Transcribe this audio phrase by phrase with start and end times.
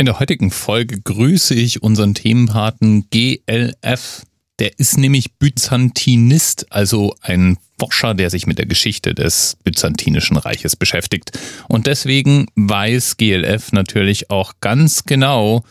[0.00, 4.22] In der heutigen Folge grüße ich unseren Themenpaten GLF.
[4.58, 10.74] Der ist nämlich Byzantinist, also ein Forscher, der sich mit der Geschichte des Byzantinischen Reiches
[10.74, 11.38] beschäftigt.
[11.68, 15.64] Und deswegen weiß GLF natürlich auch ganz genau,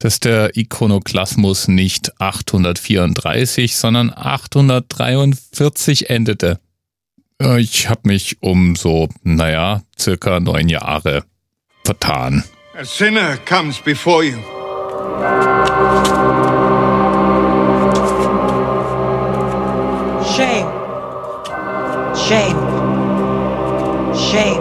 [0.00, 6.58] dass der Ikonoklasmus nicht 834, sondern 843 endete.
[7.58, 11.22] Ich habe mich um so, naja, circa neun Jahre
[11.84, 12.42] vertan.
[12.78, 14.36] A sinner comes before you.
[20.36, 20.68] Shame.
[22.14, 22.58] Shame.
[24.14, 24.60] Shame.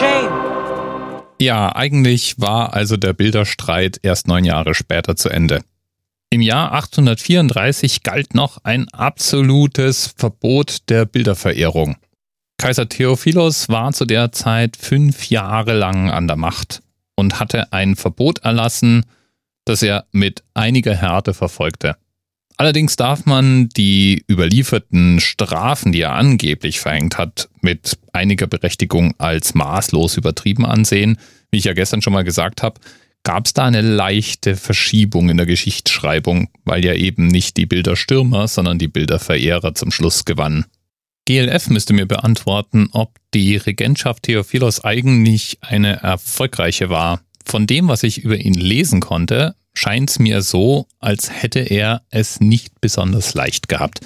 [0.00, 0.32] Shame.
[1.40, 5.62] Ja, eigentlich war also der Bilderstreit erst neun Jahre später zu Ende.
[6.30, 11.96] Im Jahr 834 galt noch ein absolutes Verbot der Bilderverehrung.
[12.58, 16.82] Kaiser Theophilos war zu der Zeit fünf Jahre lang an der Macht
[17.14, 19.06] und hatte ein Verbot erlassen,
[19.64, 21.96] das er mit einiger Härte verfolgte.
[22.56, 29.54] Allerdings darf man die überlieferten Strafen, die er angeblich verhängt hat, mit einiger Berechtigung als
[29.54, 31.16] maßlos übertrieben ansehen.
[31.52, 32.80] Wie ich ja gestern schon mal gesagt habe,
[33.22, 38.48] gab es da eine leichte Verschiebung in der Geschichtsschreibung, weil ja eben nicht die Bilderstürmer,
[38.48, 40.64] sondern die Bilderverehrer zum Schluss gewannen.
[41.28, 47.20] GLF müsste mir beantworten, ob die Regentschaft Theophilos eigentlich eine erfolgreiche war.
[47.44, 52.00] Von dem, was ich über ihn lesen konnte, scheint es mir so, als hätte er
[52.08, 54.00] es nicht besonders leicht gehabt.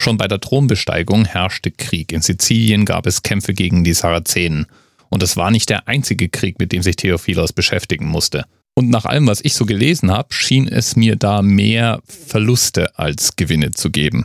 [0.00, 2.10] Schon bei der Thronbesteigung herrschte Krieg.
[2.10, 4.64] In Sizilien gab es Kämpfe gegen die Sarazenen.
[5.10, 8.46] Und es war nicht der einzige Krieg, mit dem sich Theophilos beschäftigen musste.
[8.74, 13.36] Und nach allem, was ich so gelesen habe, schien es mir da mehr Verluste als
[13.36, 14.24] Gewinne zu geben.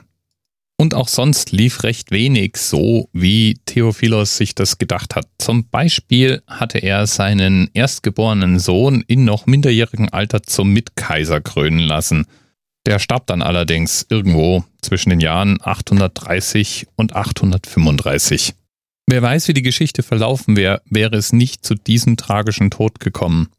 [0.81, 5.27] Und auch sonst lief recht wenig so, wie Theophilos sich das gedacht hat.
[5.37, 12.25] Zum Beispiel hatte er seinen erstgeborenen Sohn in noch minderjährigem Alter zum Mitkaiser krönen lassen.
[12.87, 18.55] Der starb dann allerdings irgendwo zwischen den Jahren 830 und 835.
[19.05, 23.49] Wer weiß, wie die Geschichte verlaufen wäre, wäre es nicht zu diesem tragischen Tod gekommen.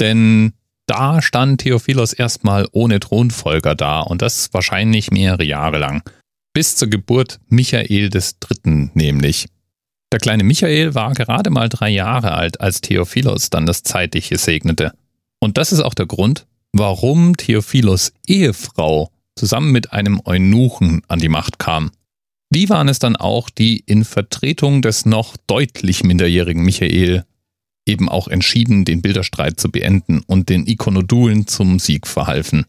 [0.00, 0.52] Denn
[0.84, 6.02] da stand Theophilos erstmal ohne Thronfolger da und das wahrscheinlich mehrere Jahre lang
[6.58, 8.90] bis zur Geburt Michael III.
[8.94, 9.46] nämlich.
[10.10, 14.90] Der kleine Michael war gerade mal drei Jahre alt, als Theophilos dann das Zeitliche segnete.
[15.38, 21.28] Und das ist auch der Grund, warum Theophilos Ehefrau zusammen mit einem Eunuchen an die
[21.28, 21.92] Macht kam.
[22.50, 27.24] Die waren es dann auch, die in Vertretung des noch deutlich minderjährigen Michael
[27.86, 32.66] eben auch entschieden, den Bilderstreit zu beenden und den Ikonodulen zum Sieg verhalfen.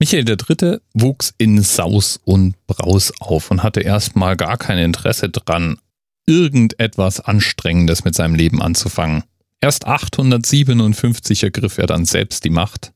[0.00, 0.78] Michael III.
[0.92, 5.78] wuchs in Saus und Braus auf und hatte erstmal gar kein Interesse dran,
[6.26, 9.24] irgendetwas Anstrengendes mit seinem Leben anzufangen.
[9.60, 12.92] Erst 857 ergriff er dann selbst die Macht.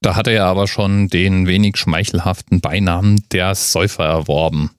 [0.00, 4.70] Da hatte er aber schon den wenig schmeichelhaften Beinamen der Säufer erworben.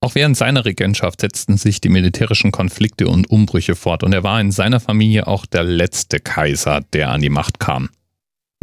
[0.00, 4.40] Auch während seiner Regentschaft setzten sich die militärischen Konflikte und Umbrüche fort und er war
[4.40, 7.88] in seiner Familie auch der letzte Kaiser, der an die Macht kam.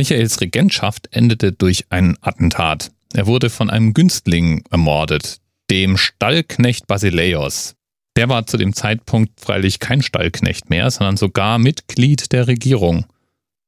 [0.02, 2.92] Michaels Regentschaft endete durch ein Attentat.
[3.14, 5.38] Er wurde von einem Günstling ermordet,
[5.70, 7.76] dem Stallknecht Basileios.
[8.16, 13.06] Der war zu dem Zeitpunkt freilich kein Stallknecht mehr, sondern sogar Mitglied der Regierung.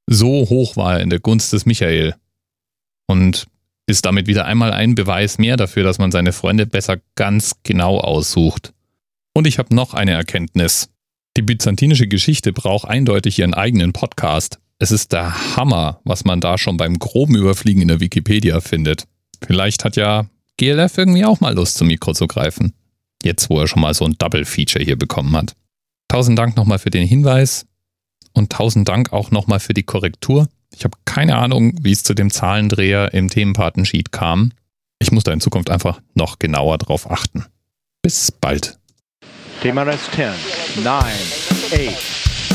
[0.07, 2.15] So hoch war er in der Gunst des Michael.
[3.05, 3.45] Und
[3.85, 7.99] ist damit wieder einmal ein Beweis mehr dafür, dass man seine Freunde besser ganz genau
[7.99, 8.73] aussucht.
[9.35, 10.89] Und ich habe noch eine Erkenntnis.
[11.37, 14.57] Die byzantinische Geschichte braucht eindeutig ihren eigenen Podcast.
[14.83, 19.05] Es ist der Hammer, was man da schon beim groben Überfliegen in der Wikipedia findet.
[19.41, 20.25] Vielleicht hat ja
[20.57, 22.73] GLF irgendwie auch mal Lust zum Mikro zu greifen.
[23.23, 25.55] Jetzt, wo er schon mal so ein Double-Feature hier bekommen hat.
[26.09, 27.65] Tausend Dank nochmal für den Hinweis
[28.33, 30.49] und tausend Dank auch nochmal für die Korrektur.
[30.75, 34.51] Ich habe keine Ahnung, wie es zu dem Zahlendreher im Themenpartensheet kam.
[34.99, 37.45] Ich muss da in Zukunft einfach noch genauer drauf achten.
[38.01, 38.77] Bis bald.
[39.61, 41.05] Thema Rest 10, 9,
[41.71, 42.12] 8,